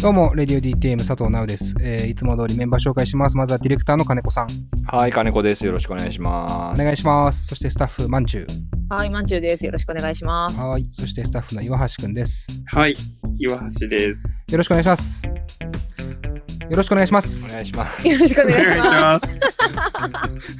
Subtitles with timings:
[0.00, 3.36] どうも、レディオ DTM 佐藤直です、えーいつも通りメンバー紹介します。
[3.36, 4.46] まずはディレクターの金子さん。
[4.86, 5.66] はい、金子です。
[5.66, 6.80] よろしくお願いします。
[6.80, 7.48] お願いします。
[7.48, 8.94] そしてスタッフ、まんちゅう。
[8.94, 9.66] はい、まんちゅうです。
[9.66, 10.60] よろしくお願いします。
[10.60, 10.88] はい。
[10.92, 12.46] そしてスタッフの岩橋くんです。
[12.66, 12.96] はい、
[13.40, 14.22] 岩橋です。
[14.52, 15.26] よろしくお願いします。
[16.70, 17.52] よろしくお願いしまおす。
[17.52, 18.08] 願いします。
[18.08, 19.38] よろしくお願いします。
[20.12, 20.58] ます。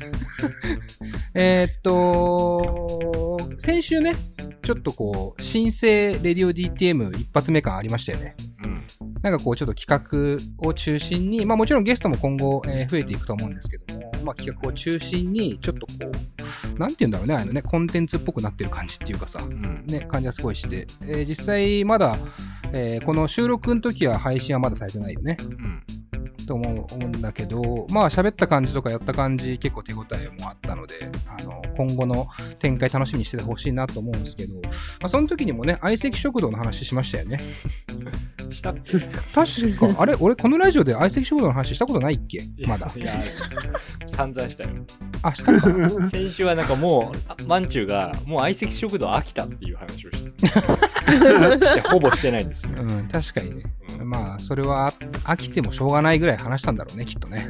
[1.34, 4.16] えーっと、先週ね、
[4.64, 8.34] ちょっとこう、新生レディオ DTM 一発目感ありましたよね。
[8.64, 8.77] うん。
[9.30, 15.92] なんかこう、ちょっと企画を中心に、まあもちろんゲストも今後、えー増えていくと思うんですけども、まあ企画を中心に、ちょっとこ
[16.77, 19.84] う、なんて言うんだろうね、あのね、コンテンツっぽくなってる感じっていうかさ、うん。
[19.86, 22.16] ね、感じがすごいして、えー実際まだ、
[22.72, 25.83] えーこの収録の時は配信はまだされてないよね、うん。
[26.47, 32.27] と思うんだけど、まあ喋った感じとかやった感じ結構手応えもあったので、あの、今後の
[32.58, 34.69] 展開楽しみにしててほしいなと思うんですけど、ま
[35.03, 37.38] あその時にもね、相席食堂の話しましたよね。
[38.50, 40.16] した確か、 あれ？
[40.20, 42.41] 俺このラジオで相席食堂の話したことないっけ？
[42.66, 43.00] まだい。
[43.00, 43.06] や、
[44.16, 44.70] 散々したよ。
[45.22, 45.68] あ、したか。
[46.10, 52.70] 先週はなんかもう、あまんちゅうが、もう相席食堂飽きたっていう話をして、 ほぼしてないんですよ。
[52.76, 53.62] うん、確かにね。
[54.00, 54.92] うんまあ、それは
[55.24, 57.44] 飽きてもしょうがないぐらい話したんだろうね、きっとね。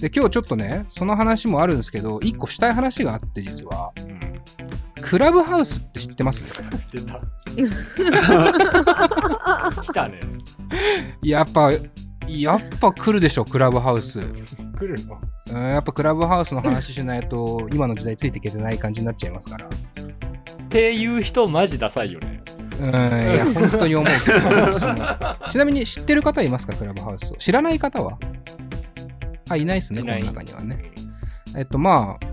[0.00, 3.92] で、今日ちょっとね、その話もあるんですけど、一個したい話があって、実は。
[3.98, 4.35] うん。
[5.00, 6.42] クラブハウスって知ってます？
[6.92, 7.20] 出た。
[9.82, 10.20] 来たね。
[11.22, 11.70] やっぱ、
[12.28, 14.18] やっぱ来るでしょ、クラブハウス。
[14.20, 14.44] うん
[14.78, 15.18] 来るの？
[15.58, 19.66] やっぱクラブハウスの話しないと、今の時代ついていけてない感じになっちゃいますから。
[19.66, 19.70] っ
[20.68, 22.42] ていう人マジダサいよね。
[22.78, 22.90] うん、い
[23.36, 24.08] や、本当に思う
[25.50, 27.36] ちなみに知ってる方いますか、クラブハウスを？
[27.36, 28.18] 知らない方は？
[29.48, 30.92] あ、いないですね、この中にはね。
[31.56, 32.24] えっと、まあ、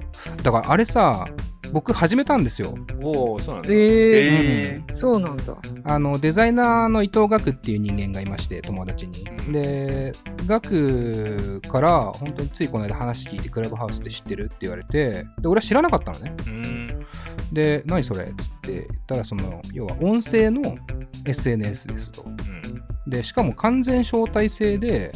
[0.42, 1.26] だからあれさ、
[1.74, 2.76] 僕始めたんですよ。
[3.02, 3.70] おお、そうなんだ。
[3.72, 5.58] ええー、そうなんだ。
[5.84, 9.24] あの、デザイナーの伊藤岳っていう人間がいまして、友達に。
[9.48, 10.14] うんで、
[10.48, 16.34] 岳から、本当についこの間話聞いて、クラブハウスって知ってるって言われて、で、俺は知らなかったのね。
[16.48, 17.06] うん。
[17.52, 18.26] で、何それ？
[18.26, 20.78] っつって言ったら、その、要は音声の
[21.26, 22.24] SNS ですと。
[22.24, 23.10] うん。
[23.10, 25.12] で、しかも完全招待制で、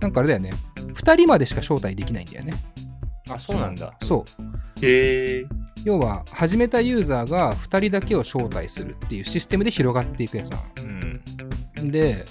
[0.00, 0.52] なんかあれだよね。
[0.94, 2.54] 2人までしか招待できないんだよね。
[3.30, 3.94] あ、そうなんだ。
[4.02, 4.80] そう。
[4.80, 5.46] ー、え
[5.86, 10.62] 要は、始めたユーザーが2人だけを招待するっていうシステムで広がっていくやつなの。
[11.78, 11.90] うん。
[11.92, 12.24] で、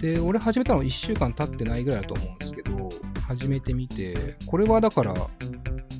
[0.00, 2.88] で、俺始めたの1週間経ってないぐらいだと思うんですけど、
[3.28, 5.14] 始めてみて、これはだから、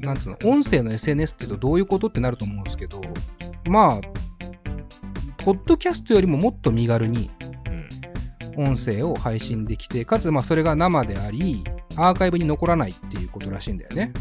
[0.00, 3.00] なんつうの、音声の SNS って言うとどういうことってなると思うんですけど、
[3.66, 4.00] まあ、
[5.44, 7.30] ポッドキャストよりももっと身軽に
[8.56, 8.70] うん。
[8.70, 11.62] 音声を配信できて、かつまあそれが生であり、
[11.94, 14.12] アーカイブに残らないっていうことらしいんだよね。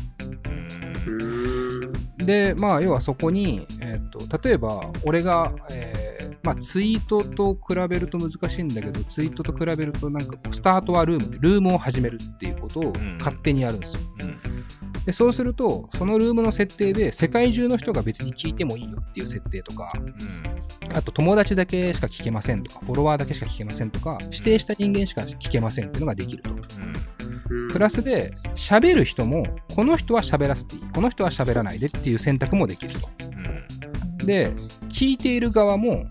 [2.30, 2.56] ー、うーん。
[2.56, 6.10] で、まあ、要はそこに、えっと、例えば、俺が、えー
[6.44, 14.00] まあ、ツイートと比べると難しいんだけど、ツイートと比べると、なんかスタートはルームで、ルームを始めるっていうことをん勝手にやるんですよ。
[14.22, 15.06] うん。
[15.06, 20.96] で、そうすると、そのルームの設定で、世界中の人が別に聞いてもいいよっていう設定とか、うん。
[20.96, 26.52] あと友達だけしか聞けませんとか、フォロワーだけしか聞けませんとか、指定した人間しか聞けませんっていうのができると。
[27.72, 29.46] プラスで、喋る人も、
[29.76, 33.00] この人は喋らせていい、この人は喋らないでっていう選択もできると。
[34.20, 34.26] うん。
[34.26, 34.52] で、
[34.90, 36.06] 聞いている側も、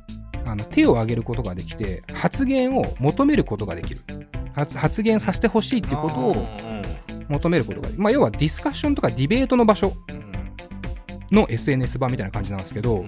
[0.44, 4.00] あの手を挙げることができて、発言を求めることができる。
[4.54, 6.47] 発発言させてほしいっていうことを
[7.28, 8.03] 求めることができる。
[8.03, 9.93] まあ、要はディスカッションとかディベートの場所
[11.31, 13.05] の SNS 版みたいな感じなんですけど、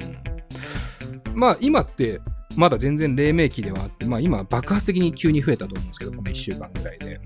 [1.35, 2.21] まあ、今って、
[2.57, 7.21] まだ全然黎明期ではあって、まあ今爆発的に急に増えたと思うんですけど、この1週間ぐらいで。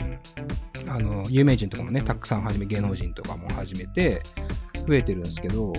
[0.94, 4.22] あの、有名人とかもね、たくさん始め、芸能人とかも始めて、
[4.87, 5.72] 増えてるんですけど、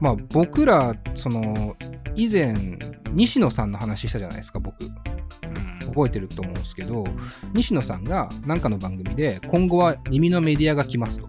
[0.00, 1.76] まあ僕ら、その、
[2.14, 2.78] 以前、
[3.12, 4.76] 西野さんの話したじゃないですか、僕。
[5.88, 7.04] 覚えてると思うんですけど、
[7.52, 11.28] 西野さんが何かの番組で、今後は耳のメディアが来ますと。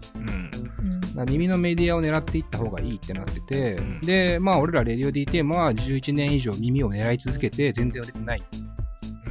[1.28, 8.61] 耳のメディアを狙っていった方がいいってなってて、うんで、まあ俺らレディオ DTM は11年以上耳を狙い続けて全然売れてないって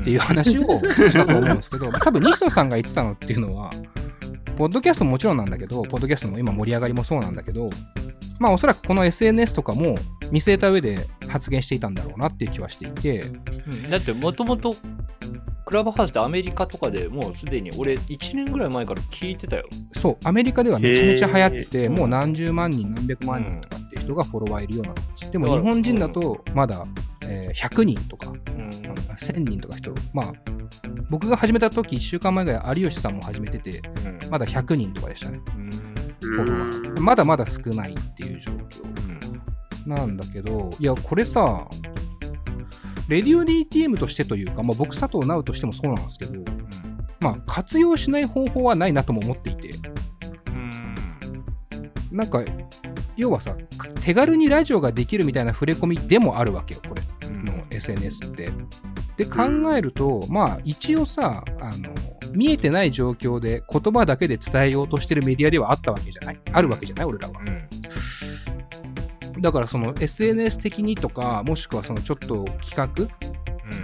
[0.10, 3.70] いう話をしたと思うんですけど、多分西野さんが言ってたのっていうのは、
[4.58, 7.70] ポッドキャストももちろんなんだけど、ポッドキャストの今盛り上がりもそうなんだけど、
[8.40, 9.96] まあおそらくこの SNS とかも
[10.32, 13.90] 見据えた上で発言していたんだろうなっていう気はしていて、うん。
[13.90, 14.76] だってもともと
[15.66, 19.66] クラブハウスってアメリカとかでもうすでに俺1年ぐらい前から聞いてたよ。
[19.94, 25.32] そう、アメリカではめちゃめちゃ流行ってて、もう何十万人、何百万人とかっていう人がフォロワーいるような感じ。
[25.32, 26.84] でも日本人だとまだ、
[27.32, 28.32] えー100人とか、
[29.18, 30.34] 1000人とか人、まあ、
[31.10, 33.82] 僕が始めた時1週間前ぐらい有吉さんも始めてて、
[34.30, 35.40] まだ100人とかでしたね。
[36.22, 39.88] フォロワーまだまだ少ないっていう状況。
[39.88, 41.68] なんだけど、いや、これさ、
[43.08, 46.44] レディオ DTM としてというか、まあ、僕佐藤直としてもそうなんですけど、
[47.20, 49.72] まあ、活用しない方法はないなとも思っていて、
[52.12, 52.44] なんか、
[53.18, 53.56] 要はさ、
[54.02, 57.02] 手軽にラジオができるみたいな触れ込みでもあるわけよ、これ
[57.44, 58.52] の SNS って。
[59.18, 59.44] で、考
[59.76, 61.94] えると、まあ、一応さ、あの、
[62.34, 67.34] 見えてない状況で言葉だけで伝えようとしてるメディアではあったわけじゃないあるわけじゃない俺らは。
[69.40, 73.08] だからその SNS 的にとか、もしくはそのちょっと企画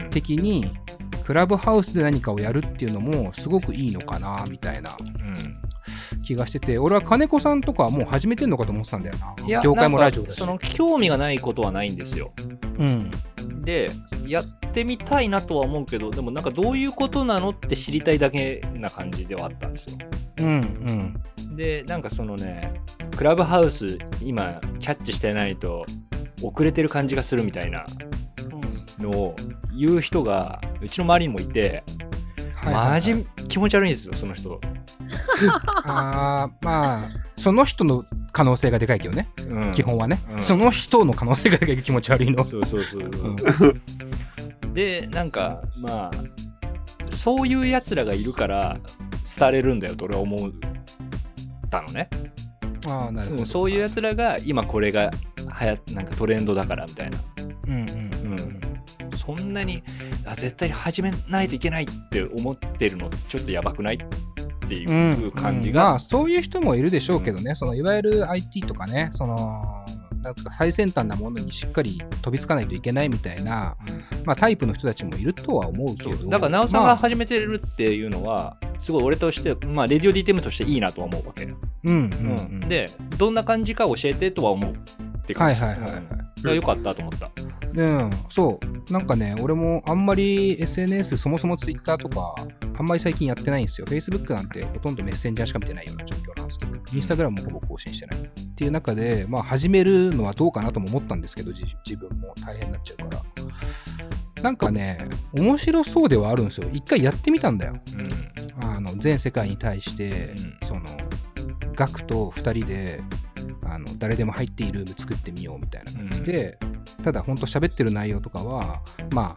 [0.10, 0.72] 的に、
[1.26, 4.92] クラブハウスで何かをやるっていうのもすごくいいのかな、みたいな
[6.24, 9.62] 気がしてて、俺は金子さんとかはもう始めてんのかと思ってたんだよな。
[9.62, 10.40] 業界もラジオだし。
[10.40, 12.32] その興味がないことはないんですよ。
[12.80, 13.12] うん。
[13.68, 13.90] で、
[14.26, 19.98] やってみたいなとは思うけど、でもなんかどういうことなのって知りたいだけな感じではあったんですよ。
[20.40, 21.58] うん、うん。
[21.58, 22.82] で、なんかそのね、
[23.18, 25.86] クラブハウス今キャッチしてないと
[26.42, 27.86] 遅れてる感じがするみたいな
[29.00, 29.36] のを
[29.78, 31.84] 言う人がうちの周りにもいて、
[32.74, 34.60] マジ気持ち悪いんですよ、その人。
[35.86, 42.44] あーまあ、その人の可能性がでかいけどね、うん基本はね、うんその人の可能性がでかい気持ち悪いの。
[42.46, 43.12] そうそうそう
[43.54, 43.74] そう。
[44.74, 48.80] で、なんか、まあ、そういうやつらがいるから
[49.40, 50.52] 廃れるんだよと俺は思っ
[51.70, 52.10] たのね。
[52.88, 53.42] ああ、なるほど。
[53.42, 55.12] うんそういうやつらが今これが
[55.48, 57.18] はやなんかトレンドだからみたいな。
[57.68, 58.60] うんうんうん。
[59.18, 59.84] そんなに
[60.28, 64.84] あ絶対始めないといけないって思ってるのちょっとやばくないってい
[65.26, 65.76] う感じうん。
[65.76, 69.86] まがあ、そういう人もいるでしょうけどね、そのいわゆる IT とかね、その、
[70.22, 73.78] なんか最先端なものにしっかり飛びつかないといけないみたいな、
[74.26, 76.30] まあ、タイプの人たちもいるとは思うけど。
[76.30, 81.46] だから、なおさんまあが始めてるっていうのは、すごい俺として、まあ、レディオ DTM としていいなとは思うわけ。
[81.46, 82.62] うんうん。
[82.62, 82.68] うん。
[82.68, 85.62] で、どんな感じか教えてとは思うって感じ。
[85.62, 87.32] はいはいはいはいうんだからよかったと思った。
[87.74, 88.94] うん、そう。
[88.94, 92.36] なんかね、俺もあんまり SNS、そもそも Twitter とか、
[92.78, 93.88] あんまり最近やってないんですよ。
[93.88, 98.20] Facebook なんてほとんどメッセンジャーしか見てないような状況なんですけど、Instagram もほぼ更新してない。
[98.20, 104.44] っていう中で、まあ始めるのはどうかなとも思ったんですけど、じ自分も大変になっちゃうから。
[104.44, 106.70] なんかね、面白そうではあるんですよ。
[106.72, 107.78] 一回やってみたんだよ。
[108.60, 108.64] うん。
[108.64, 110.82] あの、全世界に対して、うんその、
[111.76, 113.02] ガクと二人で、
[113.70, 116.58] あの、誰でも入っていいルーム作ってみようみたいな感じで、
[117.04, 118.82] ただ本当喋ってる内容とかは、
[119.12, 119.34] ま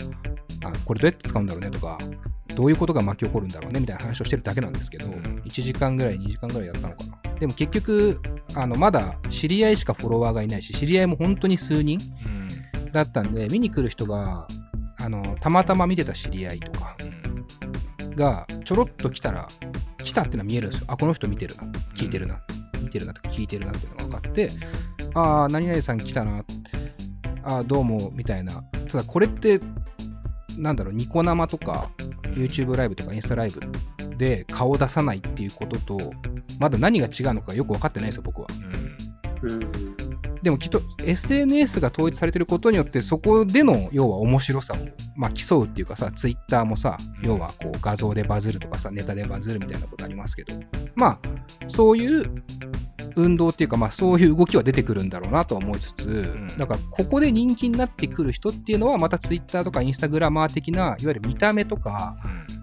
[0.63, 1.99] あ、あこれどうやって使うんだろうねとか、
[2.55, 7.39] どういうことが巻き起こるんだろうねみたいな話をしてるだけなんですけど、うん1時間ぐらい、2時間ぐらいやったのかな。
[7.39, 8.21] でも結局、
[8.55, 11.99] あの、まだ知り合いしかフォロワーがいないし、知り合いも本当に数人
[12.93, 14.47] だったんで、見に来る人が、
[14.99, 16.97] あの、たまたま見てた知り合いとか
[18.15, 19.49] が、ちょろっと来たら、
[20.05, 20.87] 来たってのは見えるんですよ。
[20.89, 21.63] あ、この人見てるな。
[21.95, 22.41] 聞いてるな。
[22.81, 24.51] 見てるなとか聞いてるなっていうのが分かって、
[25.15, 26.45] ああ、何々さん来たな。
[27.43, 28.63] ああ、どうも、みたいな。
[28.89, 29.61] ただ、これって、
[30.59, 31.91] なんだろう、ニコ生とか、
[32.35, 33.61] YouTube ライブとかインスタライブ
[34.17, 36.13] で顔を出さないっていうことと、
[36.59, 38.49] まだ何が違うのかよく分かってないんですよ、僕は。
[39.43, 39.61] うん。
[40.43, 44.77] でもきっと SNS が統一されてることによってそこでの要は面白さを、
[45.17, 47.27] まあ、競うっていうかさ Twitter もさうん。
[47.27, 50.55] 要はこう画像でバズるとかさネタでバズるみたいなことありますけど
[50.95, 51.19] まあ
[51.67, 52.43] そういう
[53.17, 56.47] 運動っていうかまあそういう動きは出てくるんだろうなとは思いつつ、ん。
[56.59, 62.17] だからここで人気になってくる人っていうのはまた Twitter とか Instagramer 的ないわゆる見た目とか、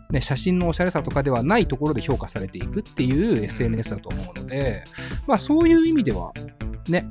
[0.10, 4.84] ね、写真のおしゃれさとかではないところで評価されていくっていう SNS だと思うので、
[5.28, 6.32] まあそういう意味では
[6.90, 7.08] ね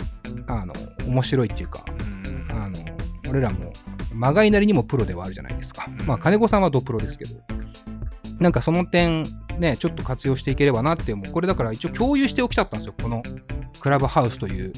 [0.46, 0.74] あの
[1.06, 1.84] 面白いっていうか
[2.50, 2.78] あの
[3.28, 3.72] 俺らも
[4.14, 6.06] まがいなりにもプロではあるじゃないですか、うん。
[6.06, 7.34] まあ金子さんはドプロですけど。
[8.38, 9.24] なんかその点
[9.58, 11.32] ねちょっと活用していければなって思う。
[11.32, 12.94] これだから一応共有しておきたかったんですよ。
[13.02, 13.22] この
[13.80, 14.72] クラブハウスという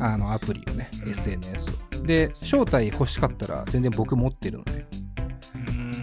[0.00, 1.10] あのアプリをね、うん。
[1.10, 2.06] SNS を。
[2.06, 4.86] で招待欲しかったら全然僕持ってるので。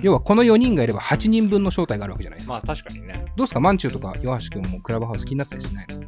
[0.01, 3.23] 要はこの4人がいれば8人分の招待があるわけじゃないですか、まあ確かにね。
[3.37, 3.59] どうですか？
[3.59, 6.00] マンチューとか岩橋くんもクラブハウス気になってたりしないの？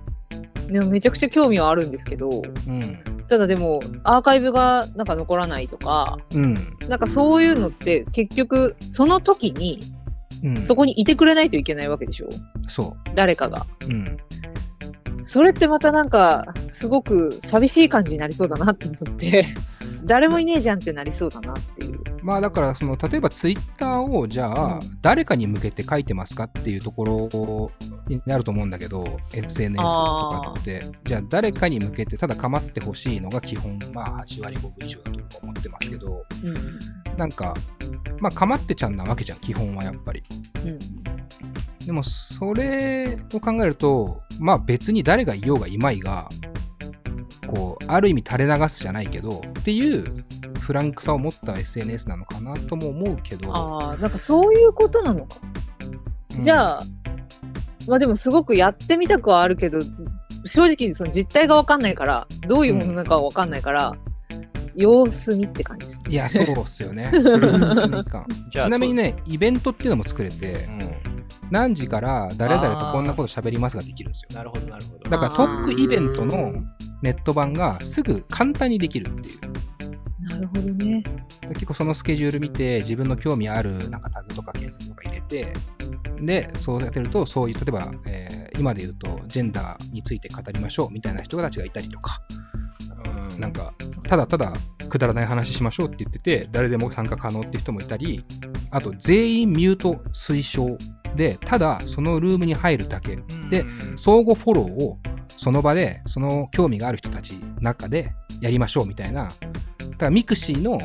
[0.67, 2.29] でもめちゃくちゃ興味はあるんですけど、
[2.67, 6.55] うんただでもアーカイブがなんか残らないとか、うん。
[6.89, 9.79] なんかそういうのって結局その時に
[10.43, 10.63] うん。
[10.63, 12.27] そこにいてくれないといけないわけでしょ？
[12.67, 13.65] そ誰かが。
[13.87, 14.17] ううん。
[15.23, 19.45] それってまたなんかすごく寂しい感じになりそうだなって思って、
[20.05, 21.99] 誰もいねえじゃんってなりそうだなっていう。
[22.21, 27.71] まあだからその例えばツイッターをじゃあうん誰かに向けて書いてますかっていうところ
[28.07, 37.17] になると思うんだけど SNS とかってじゃあ誰かに向けてただ構ってほしいのが基本まあ8割5分以上だと思ってますけどうん。
[37.17, 37.53] なんか
[38.19, 40.23] まあ構ってちゃんなわけじゃん基本はやっぱり
[40.65, 40.79] うん。
[41.85, 46.29] でもそれを考えるとまあ別に誰がいようがいまいが
[47.53, 50.25] こうある意味垂れ流すじゃないけどっていう
[50.59, 55.37] フランクさを持った SNS なのかなとも思うけど、ああ、なんかそういうことなのか。
[56.35, 56.83] うんじゃあ、
[57.87, 59.79] まあでもすごくやってみたくはあるけど、
[60.45, 63.95] 正直その実態がわかんないから、どういうものなのかわかんないから、
[64.75, 66.11] 様子見って感じですね。
[66.11, 67.11] いや、そうっすよね。
[67.13, 71.13] 様子見感じゃあちなみにね、イベントっていうのも作れてう、ん
[71.51, 74.35] 何時から誰々とこんなこと喋りますができるんですよ。
[74.35, 76.51] なるほどなるほどだからトークイベントの
[77.03, 79.39] ネット版がすぐ簡単にできるっていう。
[80.21, 81.03] なるほどね。
[81.49, 85.53] 結構そのスケジュール見て自分の興味あるなんかタグとか検索とか入れて
[86.21, 92.21] でそうやってるとそういう例えば、えー今で言うとジェンダーについて語りましょうみたいな人たちがいたりとか
[93.31, 93.73] うんなんか
[94.07, 94.53] ただただ
[94.89, 98.23] くだらない話しましょうって言ってて誰でも参加可能って人もいたり
[98.69, 100.77] あと全員ミュート推奨
[101.15, 103.17] でただそのルームに入るだけ
[103.49, 104.99] でうん相互フォローを
[105.37, 109.23] その場でその興味がある人たちの中でやりましょうみたいな。
[109.23, 110.79] だからミクシーの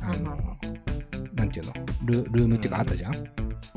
[0.00, 0.56] あの
[1.34, 1.72] なんていうの？
[2.04, 3.14] ルームっていうかあったじゃん、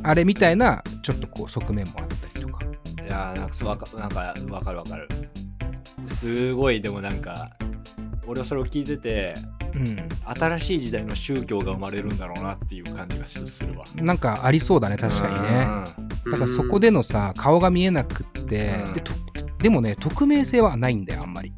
[0.03, 2.65] あれみたいなちょっとこう側面もあったりとか。
[3.03, 5.07] いやーなんかそうわかなんかわかるわかる。
[6.07, 7.51] すごいでもなんか
[8.27, 9.33] 俺はそれを聞いてて
[9.73, 10.09] うん。
[10.25, 13.83] 新しい時代の宗教が生まれるんだろうなっていう感じがするわ。
[13.95, 15.49] なんかありそうだね確かにね。
[16.31, 18.93] だからそこでのさ顔が見えなくって、うん。
[18.93, 19.11] でと
[19.61, 21.53] でもね匿名性はないんだよあんまり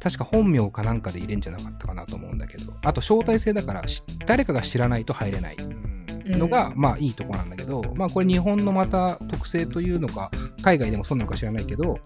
[0.00, 5.92] 確か本名かなんかで入れんじゃなかったかなと思うんだけどあと招待制だからし誰かが知らないと入れないうん
[6.24, 10.30] のが、まあいいとこなんだけど、まあこれ日本のまた特性というのか、
[10.62, 11.96] 海外でもそうなのか知らないけど、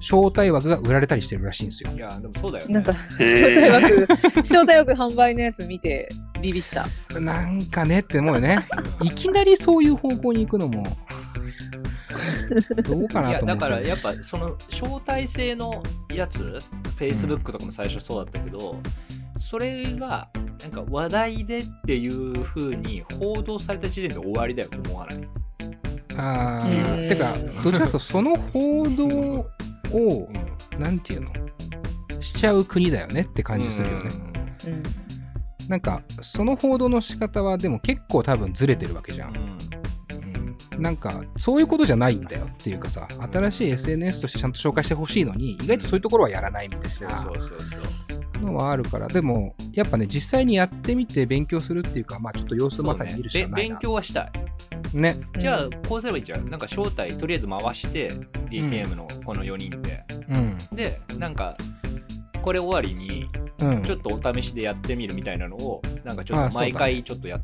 [0.00, 1.90] 招待枠が売られたりしてるらしいんですよ。
[1.92, 6.08] いやでもそうだよねなんか、招待枠、招待枠販売のやつ見て
[6.40, 6.86] ビビった。
[7.20, 8.58] なんかねって思うよね。
[9.02, 10.84] いきなりそういう方向に行くのも、
[12.82, 13.54] どうかなと思。
[13.54, 15.82] だからやっぱその招待制の
[16.14, 16.58] やつ
[16.98, 18.80] Facebook とかも最初そうだったけど、
[19.38, 20.28] それが
[20.62, 25.28] なんか話題でっていう風に報道された時点で終わりだよと思わない
[26.16, 27.32] あうーんてか、
[27.62, 31.30] どっちかというとその報道を、うんなんていうの？
[32.20, 34.10] しちゃう国だよねって感じするよね。
[34.66, 34.82] うん。
[35.68, 39.32] なんか、その報道の仕方はでも結構多分ずれてるわけじゃんう。
[39.32, 39.53] んうん
[40.78, 53.76] なんか、そういうことじゃないんだよっていうかさ、新しい SNS としてちゃんと紹介してほしいのに、意外とそういうところはやらないみたいなそうそうそうのはあるから、でも、やっぱね、実際にやってみて勉強するっていうか、まあちょっと様子まさに見るしかないな。
[53.78, 54.32] 強はしたい。
[54.94, 55.16] ね。
[55.38, 58.12] じゃあこうすればいいんじゃんなんか招待とりあえず回して
[58.48, 60.56] DTM のこの4人で、うん。
[60.72, 61.56] でなんか
[62.42, 63.28] これ終わりに
[63.60, 63.82] うん。
[63.82, 67.40] ちょっとお試しでやってみるみたいなのをなんかちょっと毎回ちょっとや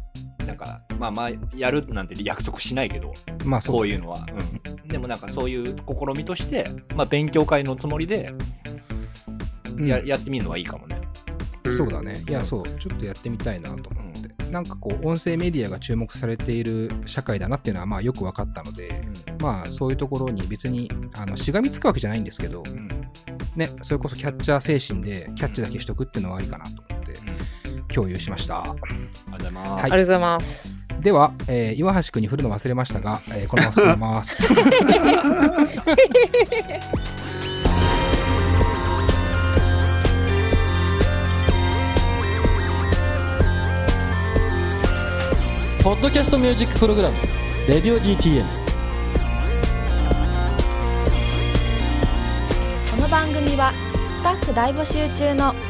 [0.51, 3.13] なんかまあまあやるなんて約束しないけど
[3.45, 4.27] まあそうこういうのは、
[4.75, 5.75] うん、でもなんかそういう試
[6.17, 8.35] みとして、まあ、勉強会のつもりで
[9.81, 9.87] うん。
[9.87, 11.01] や,、やってみるのはいいかもね。
[11.71, 12.23] そうだね。
[12.29, 14.51] いや、そう、ちょっとやってみたいなと思って。
[14.51, 19.05] なんかこう、音声メディアが注目されている社会だなっていうのは、まあよく分かったので、
[19.41, 22.77] まあそういうところに別に、あの、しがみつくわけじゃないんですけど、うん。
[22.77, 22.91] うん
[23.57, 26.71] ね、それこそキャッチャー精神でキャッチだけしとくっていうのはありかなと。
[26.71, 27.00] 思って
[27.95, 28.61] 共有しました。
[28.61, 28.81] ありがと
[29.29, 30.81] うございます、はいありがとうございます。
[31.01, 34.55] では、えー岩橋くんに振るの忘れましたが、えーこのまま進めます。
[45.83, 47.15] ポッドキャストミュージックプログラム
[47.67, 48.45] 「レディオ DTM」
[52.91, 53.73] この番組は
[54.15, 55.55] スタッフ大募集中の「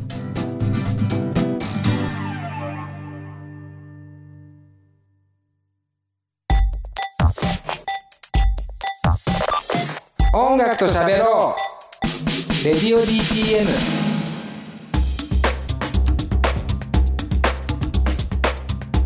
[10.61, 11.57] 楽と喋ろう。
[12.65, 13.65] レディオ DTM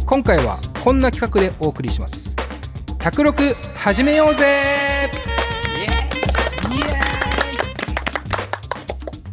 [0.06, 2.36] 今回はこんな企画でお送りします。
[3.00, 5.10] 卓録始めようぜ。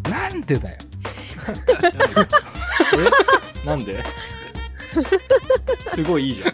[0.08, 0.78] なんでだよ。
[3.64, 3.66] え？
[3.66, 4.02] なんで？
[5.94, 6.52] すごいいいじゃん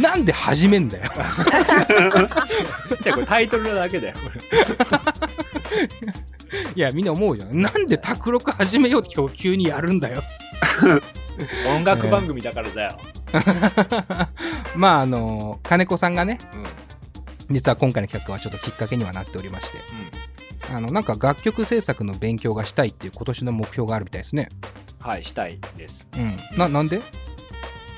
[0.00, 1.10] なんで始めんだよ
[3.02, 4.14] じゃあこれタイトルなだけだよ
[6.74, 10.22] いやみんな思うじゃんなんで卓録始めようって今日急にやるんだよ
[11.68, 12.98] 音楽番組だからだよ。
[14.76, 16.60] まああの金子さんがねうん。
[16.60, 16.66] うん。
[17.50, 19.78] 実は今回の企画はちょっときっかけにはなっておりまして
[20.72, 24.48] あのなんか楽曲制作の勉強がしたいっていう今年の目標があるみたいですね
[25.00, 26.06] はい、したいです。
[26.16, 27.02] うんななんで？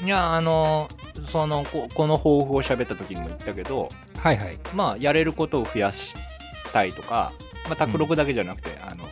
[0.04, 0.88] いや、あの、
[1.26, 4.58] その、ここの抱負を喋った時にも言ったけど、はいはい。
[4.74, 6.14] まあ、やれることを増やし
[6.72, 7.32] たいとか、
[7.66, 9.08] まあ、卓録だけじゃなくて、あの、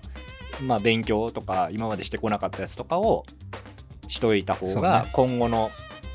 [0.62, 3.24] まあ、勉強とか、今までしてこなかったやつとかを
[4.08, 5.70] しといた方がね、今後の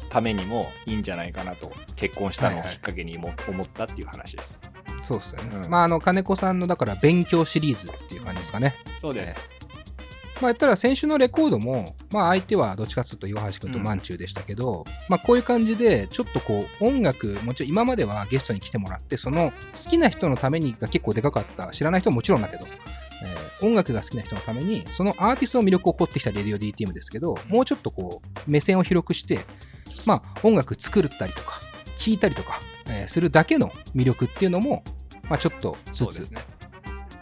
[0.10, 4.60] ためにもいいんじゃないかなと、結婚したのをきっかけにも思ったっていう話です。
[5.04, 5.70] そうっすよね、うん。
[5.70, 8.76] まああの金子さんのだから勉強シリーズっていう感じですかね。
[9.00, 9.57] そうです。
[10.42, 22.66] まあ言ったら先週のレコードも、まあ相手はどっちかっていうと岩橋君とマンチューでしたけど、まあこういう感じで、ちょっとこう音楽、もちろん今まではゲストに来てもらって、その好きな人のためにが結構でかかった、知らない人ももちろんだけど、
[23.24, 29.40] えー音楽が好きな人のために、そのアーティストの魅力を掘ってきたレディオ DTM ですけど、もうちょっとこう、目線を広くして、
[30.06, 31.60] まあ音楽作ったりとか、
[31.96, 34.84] 聴いたりとか、えーするだけの魅力っていうのも、
[35.28, 36.38] まあちょっとずつ、ね。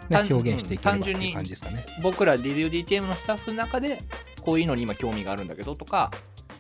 [0.10, 1.86] ね、単表現していければっていううん単純に感じですかね。
[2.02, 4.02] 僕ら DDM のスタッフの中で、
[4.42, 6.12] こういうのに今興味があるんだけどとか、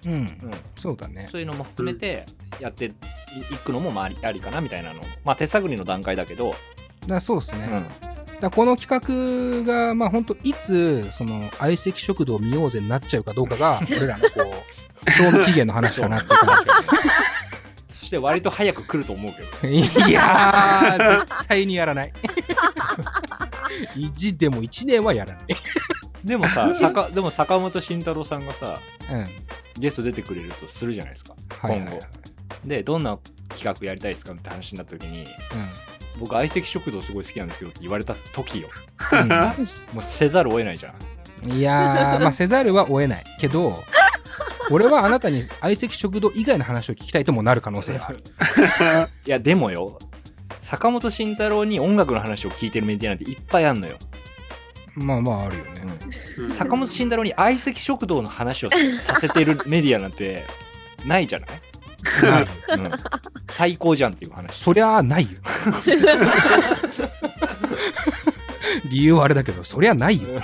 [0.06, 0.30] うん、うん、
[0.76, 1.28] そうだね。
[1.30, 2.26] そういうのも含めて
[2.60, 2.92] やってい
[3.64, 6.54] くのもまあありありかなみたいなのまあ手探りの段階だけど、
[7.08, 7.70] だそうですね。
[7.72, 14.64] うん、だこの企画が、まあ本当いつ、その、相席食堂見ようぜになっちゃうかどうかが、 俺らのこ
[15.08, 16.56] う、賞味期限の話かなっていう感
[18.00, 20.10] そして割と早く来ると思うけどじ。
[20.10, 22.14] いやー、絶対にやらない。
[23.96, 25.46] 意地でも1年はやらない。
[26.24, 28.80] でもさ 坂でも坂本慎太郎さんがさ
[29.12, 29.26] うん。
[29.78, 32.06] ゲスト出てくれるとするじゃないですかはいはいはい今後
[32.66, 33.18] でどんな
[33.50, 35.26] 企画やりたいですかって話になった時にう
[36.20, 39.28] 僕相席食堂すごい好きなんですけどって言われた時よん
[39.94, 40.94] もうせざるを得ないじゃん
[41.44, 41.52] うん。
[41.58, 43.24] いやー、まあせざるは得えない。
[43.40, 43.84] けど、
[44.72, 48.24] 俺はあなたに相席食堂以外の話を聞きたいともなる可能性がある。
[49.28, 50.00] いやでもよ
[50.66, 54.00] 坂本慎太郎に音楽の話を聞いてるメディアなんていっぱいあんのよ、
[54.96, 55.72] まあまああるよね。
[56.40, 56.50] うん。
[56.50, 60.44] 坂本慎太郎に相席食堂の話をさせてるメディアなんて
[61.06, 61.50] ないじゃない、
[62.24, 62.48] ないよ。
[62.70, 62.92] うん、
[63.48, 64.58] 最高じゃんっていう話。
[64.58, 65.38] そりゃあないよ。
[68.90, 70.30] 理由はあれだけど、そりゃないよ。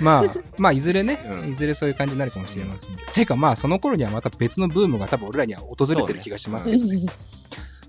[0.00, 0.24] まあ、
[0.58, 1.52] まあ、いずれね、うん。
[1.52, 3.12] いずれそういう感じになるかもしれませんけど。
[3.12, 6.70] てかまあ、その頃にはまた別のブームが多分俺らには訪れてる気がします。
[6.70, 6.82] けど、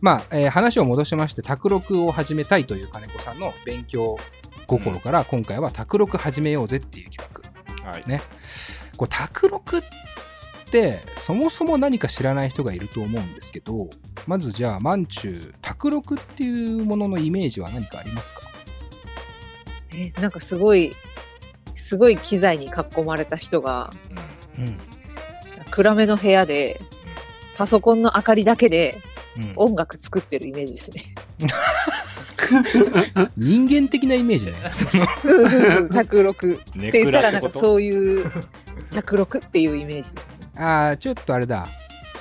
[0.02, 4.18] まあ、えー話を戻しまして、卓録を始めたいという金子さんの勉強
[4.68, 7.30] 心から、今回は卓録始めようぜっていう企
[7.84, 7.90] 画。
[7.90, 8.04] はい。
[8.08, 8.22] ね。
[8.98, 9.82] こう卓録っ
[10.72, 13.90] てそもそも何か知らない人がいると思うんですけど
[14.26, 18.40] まずじゃあマンチュー卓録っていうもののイメージは何かありますか？
[19.94, 20.94] えなんかすごい、
[21.86, 23.92] すごい機材に囲まれた人が、
[24.58, 24.76] うん。
[25.70, 26.82] 暗めの部屋で、
[27.58, 29.00] パソコンの明かりだけで
[29.38, 29.54] うん。
[29.56, 31.04] 音楽作ってるイメージですね。
[33.38, 34.56] 人間的なイメージね。
[34.74, 34.86] そ
[35.84, 36.60] の卓録。
[36.74, 38.32] ネ って言ったらなんかうそういう
[38.92, 40.30] 卓録っていうイメージです。
[40.30, 40.36] ね。
[40.58, 41.68] ああちょっとあれだ。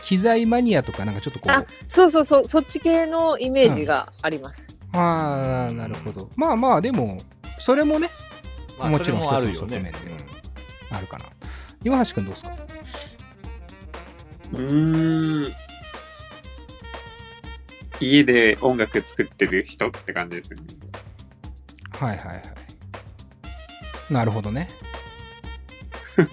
[0.02, 1.52] 機材マニアとかなんかちょっとこう。
[1.52, 4.76] あそうそうそう、そっち系のイメージがあります。
[4.92, 6.28] ああなるほど。
[6.36, 7.16] まあまあでも
[7.58, 8.10] それもね
[8.78, 9.52] まあ、もちろんそれもあるよね。
[9.56, 9.98] 一つの側面で
[10.90, 11.24] あるかな。
[11.84, 12.54] 岩橋くんどうですか？
[14.52, 15.52] うーん。
[18.00, 20.56] 家で音楽作ってる人って感じですね。
[21.98, 22.42] はいはいはい。
[24.10, 24.68] なるほどね。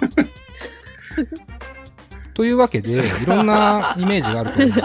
[2.33, 4.81] というわけでいろんなイメージがあると思うんです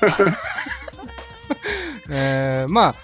[0.00, 0.30] けど。
[2.12, 2.94] えーまあ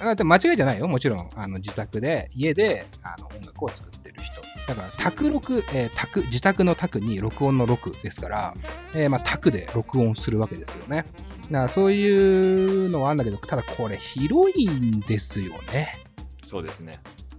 [0.00, 0.88] あでも間違いじゃないよ。
[0.88, 1.28] もちろん。
[1.36, 4.40] あの自宅で家であの音楽を作ってる人。
[4.66, 8.54] だから卓録、えー卓自宅の卓に録音の録ですから、
[8.94, 10.96] えーまあ、卓で録音するわけですよね。
[10.96, 11.06] だか
[11.50, 15.92] らそういうのはあるんだけどただこれ広いんですよね。
[16.48, 16.92] そうですね。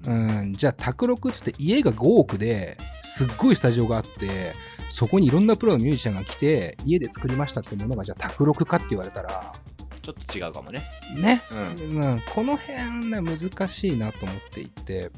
[0.07, 0.11] う
[0.45, 4.53] ん、じゃあ、卓録っつって家が5億ですっごいスタジオがあって、
[4.89, 9.51] そこにいろんなプロのミュージシャンが来て、家で作りましたってものが、じゃあ卓録かって言われたら、
[10.01, 10.83] ちょっと違うかもね。
[11.15, 12.03] ね、うん。
[12.03, 15.11] うん、この辺ね、難しいなと思っていて、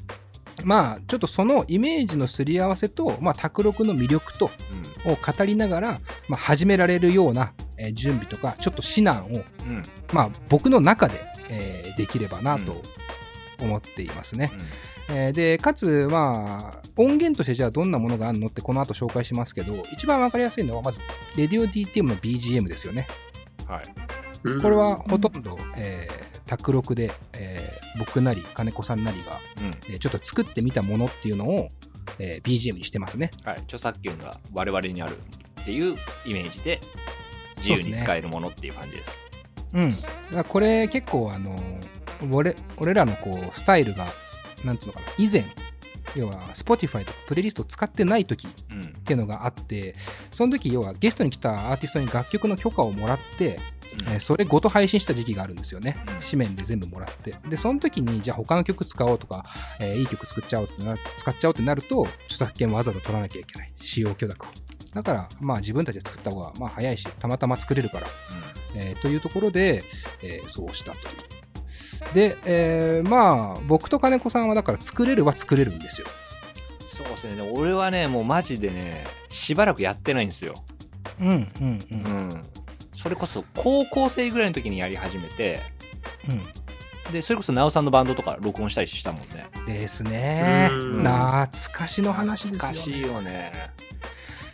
[0.63, 4.51] まあ、ちょっとそのイメージのすり合わせと、まあ、卓録の魅力と、
[5.05, 9.75] を語りながら、まあ、始められるような、えー準備とか、ちょっと指南を、うん。
[9.75, 12.81] うんまあ、僕の中で、えーできればなと
[13.61, 14.51] 思っていますね。
[15.09, 21.01] えーで、かつ、まあ、音源としてじゃあどんなものがあるのってこの後紹介しますけど、一番わかりやすいのは、まず、
[21.35, 23.07] レディオ DTM の BGM ですよね。
[23.67, 23.83] はい。
[24.17, 24.22] うん
[24.61, 31.67] これはほとんど、えー、卓録で、えー僕なり、金子さんなりが、うんえーちょっと作ってみたものっていうのを、
[32.19, 33.29] えー BGM にしてますね。
[33.45, 35.17] はい、著作権が我々にある
[35.61, 36.81] っていうイメージで
[37.57, 39.11] 自由に使えるものっていう感じです。
[39.73, 39.89] うん。
[39.89, 41.55] だからこれ結構あの、
[42.31, 44.07] 俺、俺らのこう、スタイルが、
[44.65, 45.45] なんつうのかな、以前、
[46.15, 49.95] 要は Spotify とかプレイリストを使ってない時っうんていうのがあって、
[50.31, 53.57] その時要はゲストに来たアーティストに楽曲の許可をもらって、
[54.11, 55.95] えーそれごと配信した時期があるんですよね。
[56.07, 57.33] うん紙面で全部もらって。
[57.49, 59.43] で、その時に、じゃあ他の曲使おうとか、
[59.79, 63.69] えーいい曲作っちゃおうってな、使っちゃおうってなると、著作権わざわざ取らなきゃいけない。
[63.79, 64.49] 使用許諾を。
[64.93, 68.07] だから、まあ自分たちで作った方が、まあ早いし、たまたま作れるから、
[68.75, 69.83] えーというところで、
[70.21, 72.13] えーそうしたという。
[72.13, 76.07] で、えーまあ、僕と金子さんはだから作れるは作れるんですよ。
[76.87, 77.41] そうですね。
[77.55, 80.53] 俺はね、もうマジでね、しばらくやってないんですよ。
[81.19, 81.47] うん、うん、う。
[81.61, 81.63] う
[81.95, 82.29] んん。
[83.03, 85.59] それこそ高校生ぐらいの時にやり始めて、
[87.11, 89.45] で、それこそなおさんのバンドとか録音したりしたもんね。
[89.59, 89.65] うん。
[89.65, 90.69] ですね。
[90.71, 93.51] うん懐かしの話ですよ、懐かしいよね。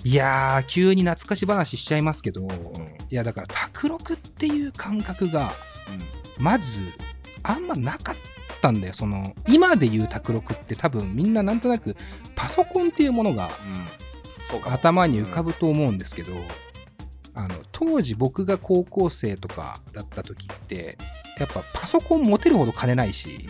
[0.04, 2.48] いやー、急に懐かし話しちゃいますけど、うん。
[2.48, 2.52] い
[3.12, 5.54] や、だから、卓録っていう感覚が、
[6.40, 6.80] まず、
[7.44, 8.16] あんまなかっ
[8.62, 8.94] たんだよ。
[8.94, 11.96] その、今で言う卓録って多分みんななんとなく、
[12.34, 13.52] パソコンっていうものが。
[14.66, 16.34] 頭に浮かぶと思うんですけど、
[17.40, 20.98] あの、当時僕が高校生とかだった時って、
[21.40, 23.48] やっぱパソコン持てるほど金ないし、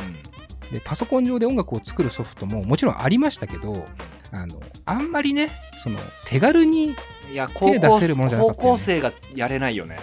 [0.71, 3.83] で、パソコン上で音楽を作るソフトももちろんありましたけど、
[4.31, 5.49] あの、あんまりね、
[5.83, 5.97] その、
[6.27, 6.95] 手軽に
[7.33, 9.97] 手出校せるものじゃなか高ったよね校生がやれないよね。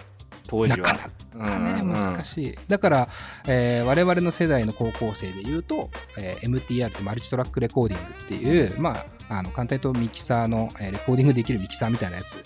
[0.48, 0.76] 当時は。
[0.78, 2.58] なかなかね、うん難しい。
[2.66, 3.08] だから、
[3.46, 12.38] えー我々の世代の高校生で言うと、えー MTR ってマルチトラックレコーディングっていう、まあ、あの、簡単に言うとミキサーの、えーレコーディングできるミキサーみたいなやつ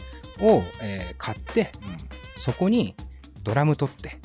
[0.43, 1.71] を、えー買って、
[2.37, 2.95] そこに
[3.43, 4.19] ドラム取って。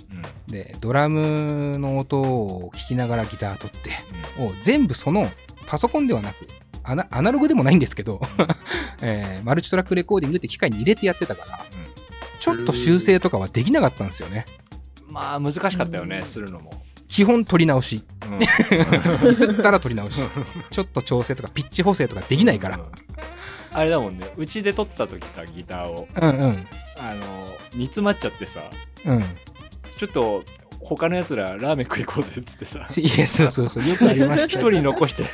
[0.47, 3.91] で、ドラムの音を聞きながらギター取って、
[4.41, 5.29] を全部その
[5.67, 6.47] パソコンではなく、
[6.83, 8.21] アナアナログでもないんですけど、
[9.01, 11.59] えーマルチトラックレコーディングって機械に入れてやってたから、
[12.39, 14.45] ちょっと修正とかはできなかったんですよね。
[15.09, 16.71] まあ、難しかったよね、するのも。
[17.07, 18.03] 基本取り直し。
[18.27, 18.39] うん
[19.29, 20.19] ミスったら取り直し。
[20.69, 22.79] ちょっと調整とかピッチ補正とかできないから。
[23.75, 26.07] あれだもんね、うちで撮ってた時さ、ギターを。
[26.21, 26.67] うんうん。
[26.99, 28.61] あの、煮詰まっちゃってさ、
[29.05, 29.21] うん。
[29.95, 30.43] ちょっと、
[30.81, 33.87] 他のやつらラーメン食い行こうぜっつってさ、いや、そうそうそう。
[33.87, 34.69] よくありました一よ。
[34.71, 35.29] 人残して、うん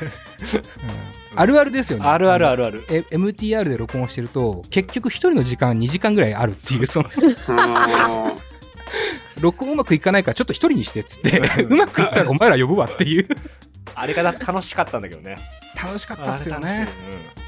[1.34, 2.04] あるあるですよね。
[2.06, 2.84] あるあるあるある。
[2.90, 7.08] え MTR で録音してると、結局一人の時間2時間ぐらいあるっていう、その、
[7.48, 8.34] あ
[9.40, 13.28] 録音うまくいかないからちょっと一人にしてっつって、うまくいったらお前ら呼ぶわっていう。
[13.94, 15.36] あれがだ楽しかったんだけどね。
[15.74, 16.96] 楽しかったっすよねあれ楽し。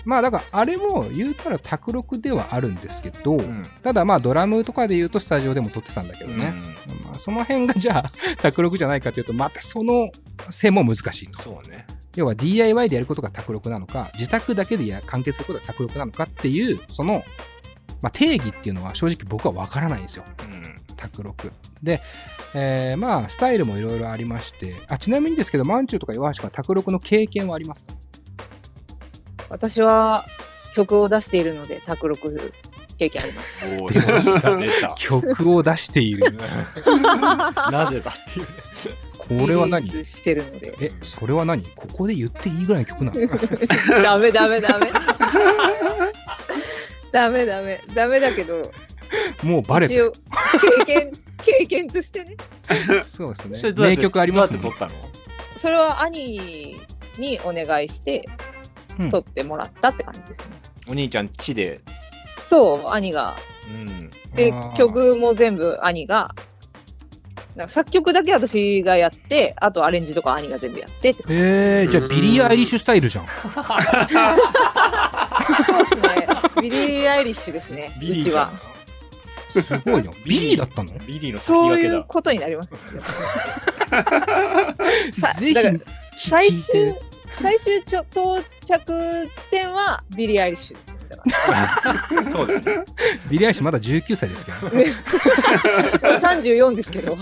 [0.05, 6.39] まあだから、あれも言うたら卓録ではあるんですけど、いよねただまあドラムとかで言うとスタジオでも撮ってたんだけどうん。
[6.39, 6.55] ね。
[6.91, 8.11] うんまあその辺がじゃあ
[8.43, 10.11] 卓録じゃないかというと、またその
[10.51, 11.43] 線も難しいと。
[11.43, 11.87] そうね。
[12.17, 17.25] 要は DIY でやることが卓録なのか、自宅だけでや完結することが卓録なのかっていう、その、
[18.03, 20.25] まあ、定義っていうのは正直僕はわからないんですよ。
[20.43, 20.63] うん。
[20.97, 21.51] 卓録。
[21.83, 22.01] で、
[22.57, 27.95] えーまあ、スタイルもいろいろありまして、あ、ちなみにですけど、マンチューとか岩橋君は卓録の経験はありますか？
[29.51, 30.25] 私は
[30.73, 32.53] 曲を出しているので、卓録
[32.97, 33.69] 経験あります。
[33.71, 33.79] 出
[34.13, 34.57] ました。
[34.57, 34.95] 出た。
[34.99, 36.33] 曲を出している。
[37.71, 38.49] なぜだっていうね。
[39.19, 40.05] これは何？
[40.05, 40.75] してるので。
[40.81, 41.63] え、それは何？
[41.75, 44.03] ここで言っていいぐらいの曲なの？
[44.03, 44.93] ダメダメダメ。
[47.11, 47.81] ダメダメ。
[47.95, 48.71] ダメだけど、
[49.43, 50.13] もうバレてる。
[50.55, 51.13] 一応、経験、
[51.45, 52.37] 経験としてね。
[53.05, 54.71] そうですね名曲ありますもんね
[55.57, 56.77] それは兄
[57.19, 58.25] にお願いして
[58.99, 60.47] うん、撮ってもらったって感じですね。
[60.89, 61.81] お兄ちゃん、地で？
[62.39, 63.37] そう、兄が。
[63.67, 64.11] うん。
[64.35, 66.35] で曲も全部兄が。
[67.57, 73.27] なんか作曲だけ私がやって、あとアレンジとか兄が全部やってって感じえー、じゃあビリー・アイリッシュスタイルじゃん。
[75.65, 76.27] そうですね。
[76.61, 77.97] ビリー・アイリッシュですね。
[78.01, 78.61] うちはん。。
[79.63, 80.11] すごいな。
[80.25, 80.93] ビリーだったの？
[81.07, 81.95] ビリーの先そう駆けだ。
[81.97, 82.75] いうことになります。
[85.21, 85.79] さぜひだから
[86.13, 87.03] 最終て、
[87.41, 90.95] 最終ちょ到着地点はビリー・アイリッシュです
[92.33, 92.85] そうだよね。
[93.29, 94.69] ビリー・アイリッシュまだ19歳ですけど。
[94.69, 94.85] らね
[96.21, 97.17] 34ですけど。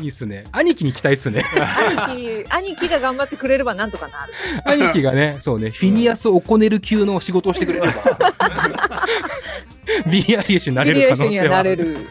[0.00, 0.44] いいっすね。
[0.52, 1.42] 兄貴に期待っすね。
[2.08, 4.32] 兄貴、兄貴が頑張ってくれればなんとかなる。
[4.86, 7.92] 兄貴がね、そうね、フィニアス・オコネル級の仕事をしてくれれば、
[10.10, 12.08] ビリー・アイリッシュになれる可能性はリッシュにはなれる。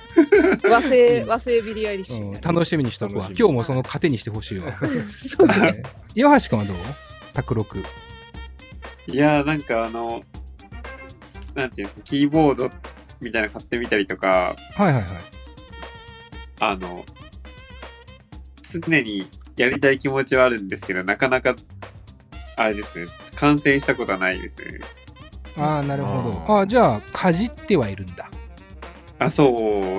[0.69, 2.41] 和製、和製ビリー・アイリッシュにうん。
[2.41, 3.29] 楽しみにしとくわ。
[3.37, 4.73] 今日もその糧にしてほしいわ。
[4.81, 5.71] そうですね。
[5.71, 5.83] ね
[6.15, 6.77] 岩橋君はどう？
[7.33, 7.79] 宅録。
[7.79, 7.83] ー
[9.13, 10.21] いやーなんかあの、
[11.55, 12.69] なんていうの、キーボード
[13.21, 15.03] みたいなの買ってみたりとか、はいはいはい。
[16.59, 17.05] あの、
[18.63, 19.27] 常に
[19.57, 21.55] やりたい気持ちはあるんですけど、なかなか
[22.55, 23.05] あれですね。
[23.35, 24.79] 感染したことはないですね。
[25.57, 26.39] ああ、なるほど。
[26.39, 28.29] あーああ、じゃあ、かじってはいるんだ。
[29.19, 29.49] あ、そ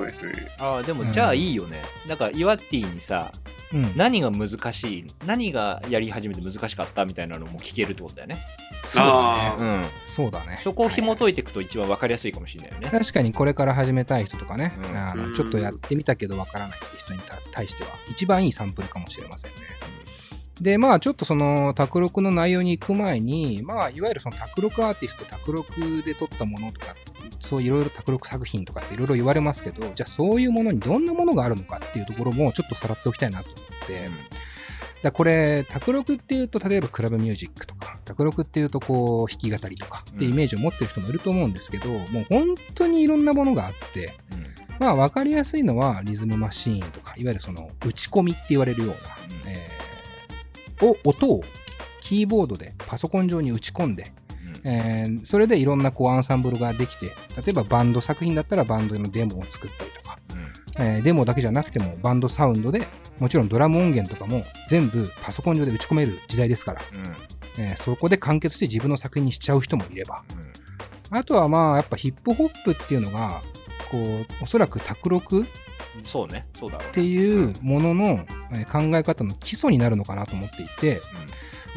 [0.01, 0.33] うですね。
[0.59, 1.83] ああ、でうんもじゃあいいよね。
[2.07, 3.31] だから、イワティにさ、
[3.73, 3.93] うん。
[3.97, 8.37] 何が難しい、何がやり始めて難しかったみたいなのも聞けるってことだよね。
[8.89, 9.65] そうだあね。
[9.65, 9.85] うん。
[10.07, 10.61] そうだね。
[10.63, 12.91] そこを紐解いていくと一番わかりやすいかもしれないよね。
[12.91, 19.59] 確かにこれから始めたい人とかね、うんあのうんちょっとやってみたけどわからないって人にた対しては一番いいサンプルかもしれませんね。
[20.61, 26.95] で、まあちょっとその卓録の内容に行く前に、まあいわゆるその卓録アーティスト、卓録で撮ったものとか、
[27.41, 34.09] そういろいろ卓録作品とかっていろいろ言われますけど、じゃあそういうものにどんなものがあるのかっていうところもちょっとさらっておきたいなと思って、
[35.03, 44.15] だこれ、卓録っていうと、例えばクラブミュージックとか、卓録っていうと、こう、弾き語りとかってイメージを持ってる人もいると思うんですけど、もう本当にいろんなものがあって、
[44.81, 48.95] まあ、わかりやすいのは、リズムマシーンとか、いわゆるその、打ち込みって言われるような、
[49.43, 49.51] うん。
[49.51, 49.84] えー
[50.83, 51.43] を、音を
[52.01, 54.13] キーボードでパソコン上に打ち込んで、
[54.65, 57.13] えーそれでいろんなこうアンサンブルができて、例
[57.51, 60.19] えばバンド作品だったらバンドのデモを作ったりとか、
[60.79, 62.87] えーデモだけじゃなくてもバンドサウンドで
[63.21, 66.83] もちろんドラム音源とかも全部パソコン上で打ち込める時代ですから、
[67.59, 70.23] えーそこで完結して自分の作品にしちゃう人もいれば。
[71.11, 73.43] あとはまあやっぱヒップホップっていうのが
[73.91, 75.45] こうおそらく卓録っ
[76.03, 76.93] そうね、そうだろうね。
[76.95, 78.05] ていうものの、
[78.53, 81.01] えー考え方の基礎になるのかなと思っていて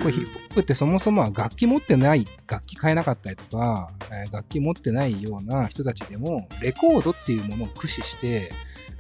[0.02, 8.52] これヒップホップってそもそもは楽器持ってない楽器買えなかったりとか、えー楽器持ってないような人たちでもレコードっていうものを駆使して、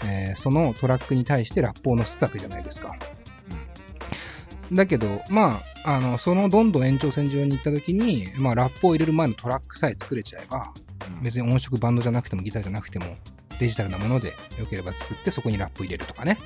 [0.05, 2.95] えーそのトラックに対してラップを乗せたわけじゃないですか。
[4.71, 10.73] だけど、まあ、あの、そのどんどん延長線上に行った時に、まあ、ラップを入れる前のトラックさえ作れちゃえば、
[11.21, 13.05] 別に音色バンドじゃなくてもギターじゃなくても、
[13.59, 16.37] デジタルなもので良ければ作ってそこにラップ入れるとかね。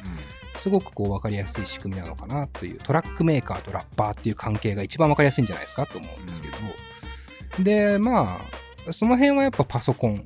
[0.58, 6.50] すごくこう分かりやすい仕組みなのかなという、トラックメーカーとラッパーっていう関係が一番分かりやすいんじゃないですかと思うんですけ
[7.58, 8.40] ど、で、ま
[8.88, 10.24] あ、その辺はやっぱパソコン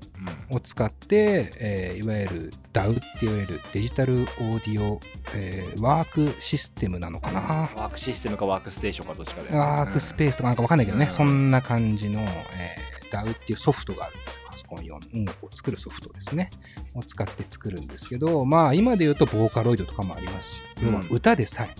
[0.51, 4.99] を使って、えーいわゆる DAW って言われるデジタルオーディオ、
[5.33, 7.39] えーワークシステムなのかな。
[7.41, 9.57] ワークシステムかワークステーションかどっちかで。
[9.57, 14.41] ワークスペースとかなんかわかんないけどね、うんそんな感じの、えー、DAW っていうソフトがあるんです。
[14.65, 16.49] コン用の音楽を作るソフトですね。
[16.93, 21.75] を使って作るんですけど、まあ今で言うとボーカロイドとかもありますし、要は歌でさえ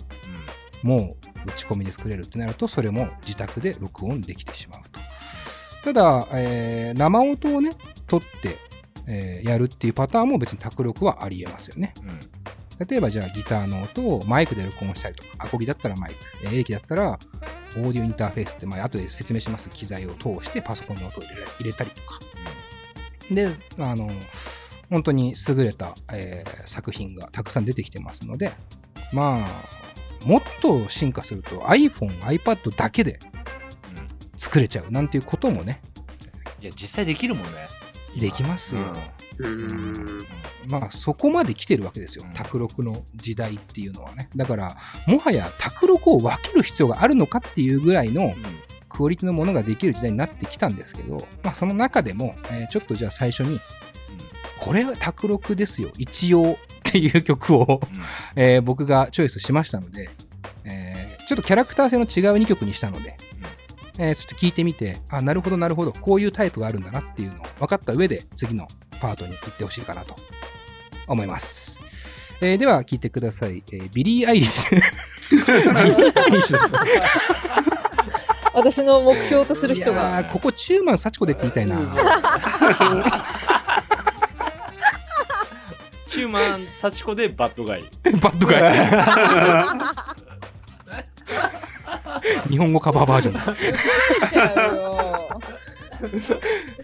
[0.82, 1.00] もう
[1.48, 5.00] 打ち込みで作れるってなると、それも自宅で録音できてしまうと。
[5.84, 7.70] ただ、えー生音をね、
[8.06, 8.56] 撮って、
[9.08, 11.94] えーやるっていうパターンも別に卓録はありえますよね。
[12.88, 17.18] 例えばじゃあギターの音をマイクで録音したりとか、アコギだったらマイク、えーエレキだったら
[17.76, 22.18] オーディオインターフェースって、まあ後で説明します機材を通してパソコンに音を入れたりとか。
[23.30, 24.10] で、あの、
[24.90, 28.52] 本当に優れた、えー作品がたくさん出てきてますので、
[29.12, 33.20] まあ、もっと進化すると iPhone、iPad だけで
[34.36, 35.80] 作れちゃうなんていうこともね、
[36.60, 37.68] いや、実際できるもんね。
[38.14, 38.80] 今できますよ。
[39.38, 40.26] うーん。
[40.68, 42.32] まあそこまで来てるわけですようん。
[42.32, 44.28] 卓録の時代っていうのはね。
[44.34, 48.32] だから、もはや卓録を分ける必要があるのかっていうぐらいの
[48.96, 53.60] クオリティのものができる時代になってきたんですけど、まあその中でも、えーちょっとじゃあ最初に、
[54.58, 55.90] これは卓録ですよ。
[55.98, 57.80] 一応っていう曲を、
[58.36, 60.08] えー僕がチョイスしましたので、
[60.64, 63.16] えーちょっとキャラクター性の違う2曲にしたので、
[63.98, 68.66] えーちょっと聞いてみて、あ、なるほど、なるほど、こういうタイプがあるんだなっていうのを分かった上で、次の
[69.00, 70.16] パートに行ってほしいかなと
[71.06, 71.78] 思います。
[72.40, 73.62] えーでは、聞いてください。
[73.72, 74.70] えービリー・アイリス。
[74.72, 74.78] ビ
[75.36, 76.54] リー・アイリス
[78.56, 80.22] 私の目標とする人が。
[80.24, 81.76] ーここ、チューマン幸子でって言いたいな。
[86.08, 87.84] チューマン幸子でバッドガイ。
[88.22, 88.74] バッドガ
[92.44, 92.48] イ。
[92.48, 93.56] 日本語カバーバージョン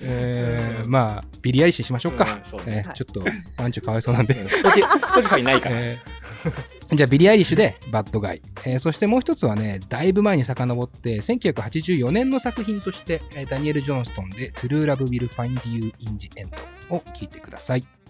[0.02, 2.24] えーまあ、ビリー・アイリッシュにしましょうか。
[2.24, 3.24] うんそうねえーちょっと、
[3.62, 4.34] ワンチュかわいそうなんで。
[4.48, 5.76] スポティファイないから。
[5.78, 8.42] えーじゃあ、ビリー・アイリッシュで Bad Guy。
[8.66, 18.01] えーそしてもう一つはね、だいぶ前に遡って、1984年の作品として、ダニエル・ジョンストンで True Love Will Find You in the End を聞いてください。